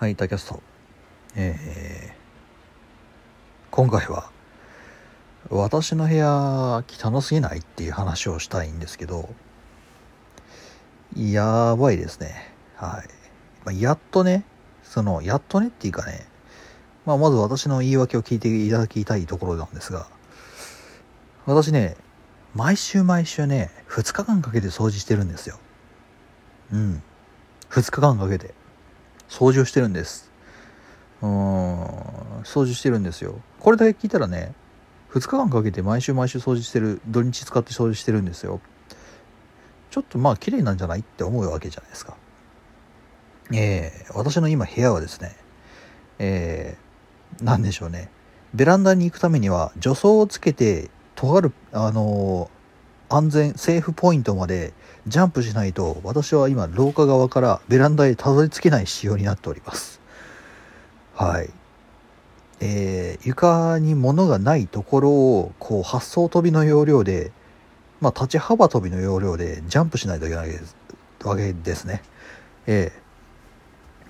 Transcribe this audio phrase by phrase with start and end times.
[0.00, 0.62] はい、タキャスト。
[1.36, 2.12] えー、
[3.70, 4.30] 今回は、
[5.50, 9.28] 私の部屋汚すぎないっていう話をしたいんですけど、
[11.14, 12.50] やばいですね。
[12.76, 13.08] はい。
[13.66, 14.46] まあ、やっとね、
[14.82, 16.26] その、やっとねっていうかね、
[17.04, 20.06] まあ、まず私の言い訳を聞いていただきたいところなんですが、
[21.44, 21.98] 私ね、
[22.54, 25.58] 毎週毎週ね、2日間かけて掃除してるんですよ。
[26.72, 27.02] うん。
[27.68, 28.58] 2日間かけて。
[29.30, 30.30] 掃除をしてるんです。
[31.22, 31.30] うん
[32.42, 33.40] 掃除してるんですよ。
[33.60, 34.52] これだけ聞いたらね
[35.12, 38.60] 2日間かけて毎週毎週掃除してる土日使って掃除してるんですよ。
[39.90, 42.16] ちょっとまあ綺麗なんじゃないって思うわけじゃないですか。
[43.52, 45.36] えー、私の今部屋はですね
[46.18, 48.10] えー、なんでしょうね。
[48.52, 52.59] ベランダに行くためには助走をつけてとあるあのー、
[53.10, 54.72] 安全セーフポイントまで
[55.08, 60.00] ジャンプしないと私は今廊下側からベランダへたどり着けない仕様になっております。
[61.14, 61.50] はい。
[62.60, 67.32] えー、床に物がないところをこう発想飛びの要領で
[68.00, 70.50] まあ立ち幅跳びの要領でジャンプしないといけない
[71.24, 72.02] わけですね。
[72.66, 72.92] え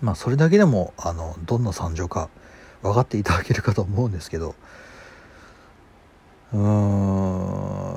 [0.02, 2.28] ー、まあそれだけでもあのどんな惨状か
[2.82, 4.54] 分かっていただけるかと思うんですけど。
[6.52, 7.89] うーん。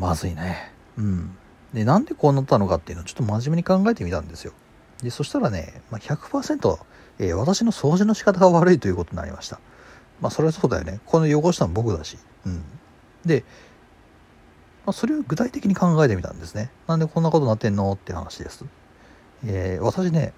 [0.00, 1.36] まずいねうん
[1.74, 4.52] で、なんでこうなったのかっていうのをちょっと真面目に考えてみたんですよ。
[5.02, 6.78] で、そしたらね、まあ、100%、
[7.18, 9.60] えー、私の掃除の仕方が悪いということになりました。
[10.20, 11.00] まあ、それはそうだよね。
[11.06, 12.18] この汚したの僕だし。
[12.44, 12.62] うん。
[13.24, 13.44] で、
[14.84, 16.70] まあ、それを具体的に考えてみたんですね。
[16.86, 18.64] なんでこんなことになってんのって話です。
[19.46, 20.32] えー、私ね、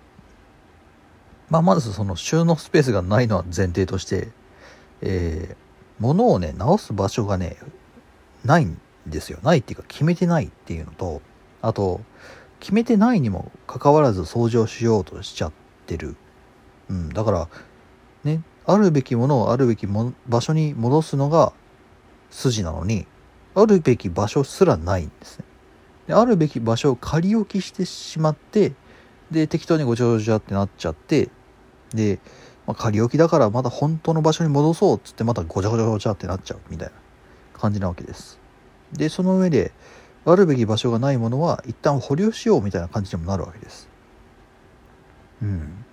[1.48, 4.28] まあ、まずその収納スペースがないのは前提として、
[5.00, 5.56] えー、
[5.98, 7.56] 物をね、直す場所がね、
[8.44, 9.38] ないんですよ。
[9.42, 11.22] ないっていうか決めてないっていうのと、
[11.60, 12.00] あと、
[12.60, 15.52] 決めてないにもかかわらず掃除をしようとしちゃっ
[15.86, 16.16] てる。
[16.88, 17.48] うん、だから、
[18.24, 21.52] ね、あるべきものをあるべきも場所に戻すのが
[22.30, 23.06] 筋なのに、
[23.54, 25.44] あるべき場所すらないんですね。
[26.06, 28.72] であるべき場所を仮置きしてしまって、
[29.30, 31.30] で、適当にごちゃごちゃってなっちゃって、
[31.94, 32.20] で、
[32.66, 36.94] まあ、仮置きだからまた本当の場所に戻そうっつってまたごちゃごちゃごちゃってなっちゃうみたいな
[37.58, 38.41] 感じなわけです。
[38.92, 39.72] でその上で
[40.24, 43.88] あるべき場所がないものは一旦保留しようみたいな感じにもなるわけです。
[45.42, 45.84] うん。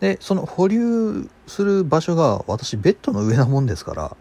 [0.00, 4.16] でその保留する場所が私ベッドの上なもんですから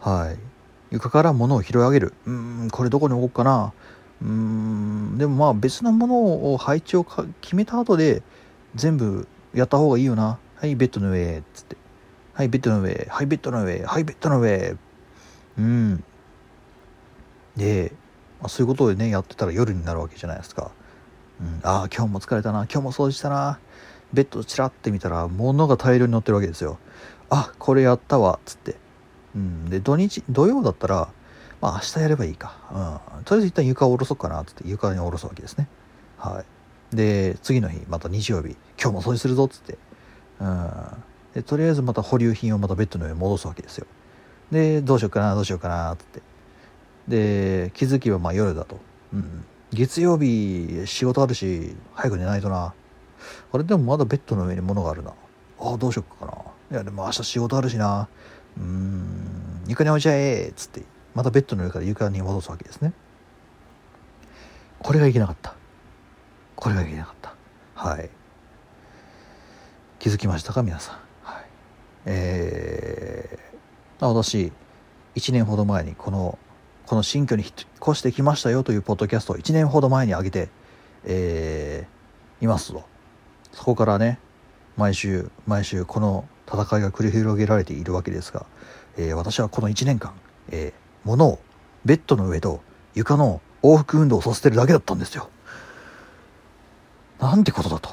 [0.00, 0.38] はい。
[0.90, 2.14] 床から物を拾い上げる。
[2.24, 3.72] うんこれどこに置こうかな。
[4.22, 7.04] うんでもまあ別のものを配置を
[7.40, 8.22] 決めた後で
[8.74, 10.38] 全部やった方がいいよな。
[10.54, 11.76] はいベッドの上っつって。
[12.32, 14.76] はいベッドの上はいベッドの上はいベッドの上。
[15.58, 16.04] うん。
[17.58, 17.92] で、
[18.40, 20.70] まあ、そういうことをねやってたら夜になるわけじゃないですか、
[21.40, 23.58] うん、ああ今日も疲れたな今日も掃除したな。
[24.14, 26.78] ベッドちらって見たら物が大量に乗ってるわけですよ。
[27.28, 28.76] あこれやったわっつって、
[29.34, 31.10] うん、で土日土曜だったら
[31.60, 35.68] まあ明日やればいいか、うん、とりあえず一旦床を下ろそうかなっつって床に下ろすわけですね。
[36.16, 36.42] は
[36.92, 36.96] い。
[36.96, 39.76] で次の日また日曜日今日も掃除するぞっつって、
[40.40, 40.70] うん、
[41.34, 43.86] でとりあえずまた保留品をまたベッドの上に戻すわけですよ。
[44.50, 46.22] でどうしようかなどうしようかなっつって。
[47.08, 48.78] で気づきはまあ夜だと、
[49.12, 52.74] うん、月曜日仕事あるし早く寝ないとな。
[53.52, 55.12] あれでもまだベッドの上に物があるな。
[55.58, 56.32] ああどうしよっかな。
[56.70, 58.08] いやでも明日仕事あるしな。
[58.56, 59.64] うん。
[59.66, 60.82] 床に置いちゃえっつって。
[61.14, 62.92] またベッドの上から床に戻すわけですね。
[64.78, 65.54] これがいけなかった。
[66.54, 67.34] これがいけなかった。
[67.74, 68.10] はい。
[69.98, 70.96] 気づきましたか皆さん。
[71.22, 71.44] はい。
[72.06, 74.52] えー、私
[75.16, 76.38] 1年ほど前にこの
[76.88, 80.48] この新居に引っ越してきましたよというポッドキャストを1年ほど前に上げて、
[81.04, 82.82] えー、いますと。
[83.52, 84.18] そこからね、
[84.78, 88.46] 毎週、毎週この戦いが繰り広げられているわけですが、
[88.96, 90.14] えー、私はこの1年間、
[90.50, 90.72] えー、
[91.04, 91.40] 物を
[91.84, 92.62] ベッドの上と
[92.94, 95.28] 床の往復運動をさせてるだけだったんですよ。
[97.20, 97.90] なんてことだと。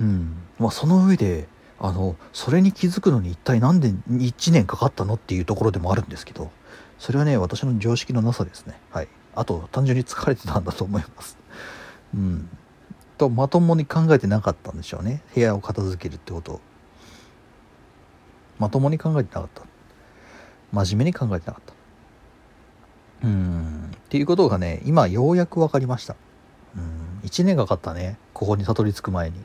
[0.00, 0.36] うん。
[0.60, 1.48] まあその上で、
[1.80, 6.52] あの、それに気づくのに一体何で1年かかったのっていうところでもあるんですけど、
[7.02, 8.78] それはね、私の常識のなさですね。
[8.92, 9.08] はい。
[9.34, 11.36] あと、単純に疲れてたんだと思います。
[12.14, 12.48] うん。
[13.18, 15.20] と、まともに考えてなかったんでしょうね。
[15.34, 16.60] 部屋を片付けるってことを。
[18.60, 19.62] まともに考えてなかった。
[20.70, 21.62] 真面目に考えてなかっ
[23.20, 23.26] た。
[23.26, 23.90] うん。
[23.92, 26.14] っていうことがね、今ようやく分かりました。
[26.76, 27.20] うん。
[27.24, 28.16] 1年かかったね。
[28.32, 29.42] ここにたどり着く前に。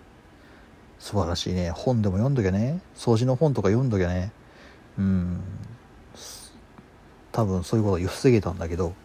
[1.00, 1.71] 素晴らしいね。
[1.71, 2.81] 本でも読んどきゃね。
[2.95, 4.31] 掃除の本とか読んどきゃね。
[5.00, 5.42] うん。
[7.38, 8.95] 多分そういうことを防げたんだけど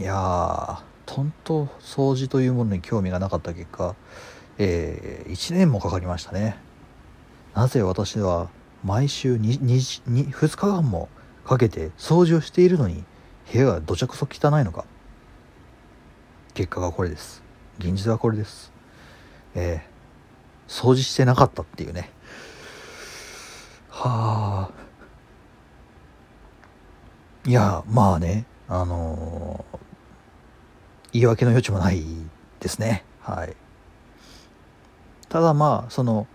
[0.00, 3.94] いやーとんと掃除というものに興味がなかった結果
[4.58, 6.56] えー、1年もかかりましたね。
[7.54, 8.50] なぜ私は
[8.84, 11.08] 毎週 2, 2, 2, 2日間も
[11.44, 13.04] かけて掃除をしているのに
[13.50, 14.84] 部屋がどちゃくそ汚いのか。
[16.54, 17.42] 結果がこれです。
[17.78, 18.72] 現実はこれです。
[19.54, 22.10] えー、掃除してなかったっていうね。
[23.88, 24.81] はあ
[27.44, 29.78] いやまあねあのー、
[31.12, 32.04] 言い訳の余地もない
[32.60, 33.04] ですね。
[33.20, 33.56] はい。
[35.28, 36.26] ただまあその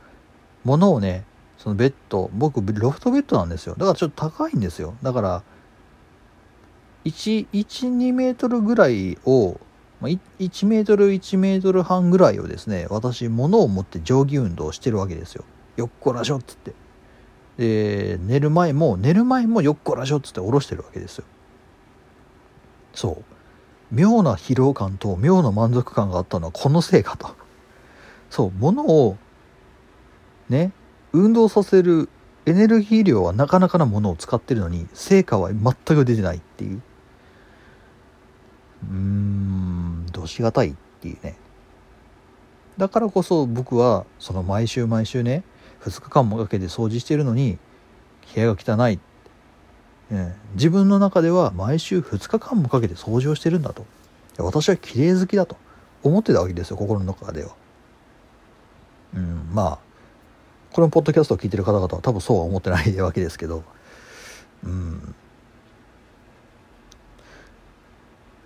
[0.64, 1.24] 物をね
[1.58, 3.76] そのベッド僕ロフトベッドなんですよ。
[3.78, 4.96] だからちょっと高いんですよ。
[5.02, 5.44] だから
[7.06, 9.60] 12メートルぐらいを
[10.02, 15.46] 1メートル1メートル半ぐらいをですね私物を持って定規運動してるわけですよ。
[15.78, 16.74] よっこらしょっつって。
[17.58, 21.26] で寝る前も寝る前もよっこらしょっつって下ろしてるわけですよ。
[22.94, 23.24] そう。
[23.92, 27.36] 妙な疲労感と妙な満足感があったのはこのせいかと。
[28.30, 28.52] そう。
[28.52, 29.18] 物を
[30.50, 30.72] ね
[31.14, 32.10] 運動させる
[32.46, 36.82] エネルギー量はなかなかなものを使ってるのに成果は全く出てないっていう。
[38.84, 41.38] うーんどうしがたいっていうね。
[42.78, 45.44] だからこそ僕はその毎週毎週ね
[45.82, 47.58] 2日間もかけて掃除してるのに
[48.34, 49.00] 部屋が汚い、
[50.10, 53.86] ね、自分の中では毎週2日間もかけて掃除をしてるんだと。
[54.40, 55.58] 私は綺麗好きだと
[56.04, 57.56] 思ってたわけですよ心の中では。
[59.16, 59.80] うんまあ
[60.74, 63.64] このポッドキャストを聞いてる方々は多分そうは思ってないわけですけど。
[64.64, 65.16] うん。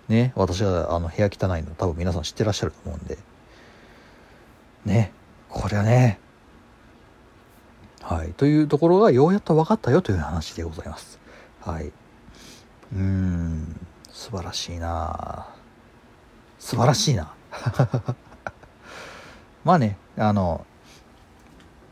[0.08, 3.18] ね私があの部屋汚いの多分皆さん知ってらっしゃると思うんで。
[4.84, 5.12] ね
[5.48, 6.18] これはね
[8.24, 8.32] い。
[8.32, 11.18] というところがようやっと分かったよという話でございます。
[11.60, 11.92] はい。
[12.94, 13.80] うん。
[14.10, 15.48] 素晴らしいな。
[16.58, 17.32] 素晴らしいな。
[19.64, 20.66] まあねあの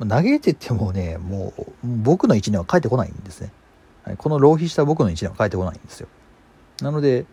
[0.06, 3.52] 嘆いててもねもう僕の1年は帰ってこないんですね。
[4.16, 6.08] この浪費した僕の1年は帰ってこないんですよ。
[6.82, 7.26] なので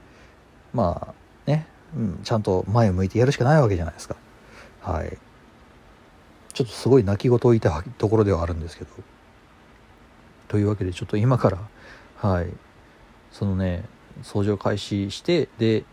[0.74, 4.16] まあね、うん、ちゃんと前を向いてやるしかないわけじゃないですか。
[4.82, 5.18] はい。
[6.58, 8.90] ちょっとすごい泣き言を言いたいところではあるんですけど。
[10.48, 11.60] というわけでちょっと今から
[12.16, 12.48] はい。
[13.32, 13.86] そのね
[14.24, 15.84] 掃除を開始してで、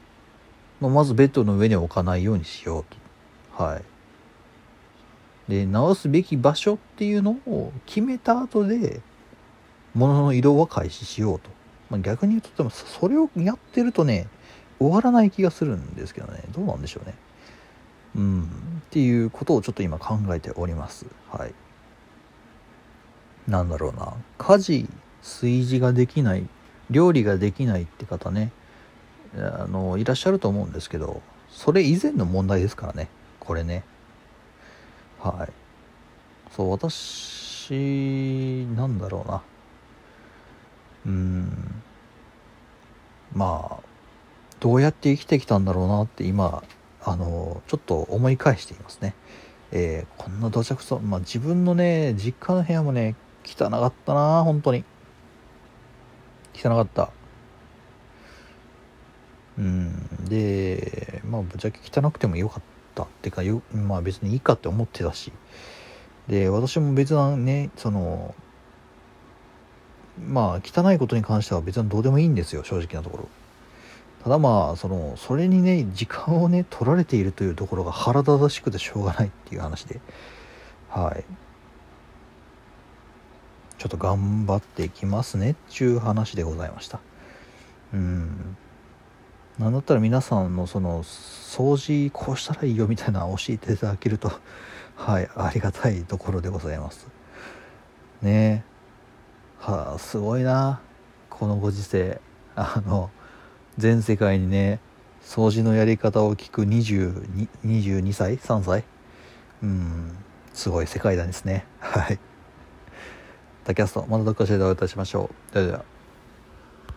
[0.81, 2.85] まあ、まずベッドの上に置かないようにしよう
[3.55, 3.63] と。
[3.63, 3.83] はい。
[5.51, 9.03] で直すべき場所っていうのを決めた後で
[9.93, 11.51] 物の移動は開始しようと、
[11.91, 14.29] まあ、逆に言うとそれをやってるとね
[14.79, 16.43] 終わらない気がするんですけどね。
[16.53, 17.15] どうなんでしょうね。
[18.17, 18.43] うん。
[18.43, 18.47] っ
[18.91, 21.07] ていうことをちょっと今考えております。
[21.31, 21.55] はい。
[23.49, 24.15] なんだろうな。
[24.39, 24.89] 家事
[25.23, 26.47] 炊事ができない
[26.91, 28.53] 料理ができないって方ね。
[29.37, 31.21] あのいらっしゃると思うんですけど
[31.51, 33.09] それ以前の問題ですからね。
[33.41, 33.85] これね。
[35.21, 35.53] はい。
[36.53, 39.43] そう私なんだろうな。
[41.07, 41.83] うん。
[43.35, 43.85] まあ
[44.61, 46.63] どうやって生きてきたんだろうなって今
[47.05, 49.15] あのちょっと思い返していますね。
[49.73, 53.15] えー、こんな土着そ、まあ、自分のね実家の部屋もね
[53.45, 54.85] 汚かったな本当に。
[56.55, 57.11] 汚かった。
[59.59, 60.07] うん。
[60.25, 62.63] でまあぶっちゃけ汚くてもよかっ
[62.95, 63.03] た。
[63.03, 65.33] っていうかよまあ別にいいかって思ってたし。
[66.29, 68.35] で私も別なねその
[70.27, 73.29] まあ汚いことに関しては別にどうでもいいんですよ正直なところ。
[74.25, 80.01] ただまあそのそれにね時間をね取られているというところが腹立たしくてしょうがないっていう話で。
[80.89, 81.25] はい。
[83.77, 87.01] ちょっと頑張っていきますねっていう話でございました。
[87.93, 88.57] うん。
[89.59, 94.33] なんだったら皆さんのその掃除こうしたらいいよみたいな教えていただけると
[94.97, 97.09] はいありがたいところでございます。
[98.23, 98.65] ね。
[99.61, 100.81] えはあすごいな。
[101.29, 102.23] このご時世。
[102.57, 103.11] あの
[103.79, 104.81] 全世界にね
[105.23, 108.85] 掃除のやり方を聞く22 22歳？3歳？
[109.63, 110.17] うん。
[110.53, 111.67] すごい世界なんですね。
[111.81, 112.19] はい。
[113.65, 115.55] タキャストまたどっかしらでお会いいたしましょう。
[115.55, 115.85] ではでは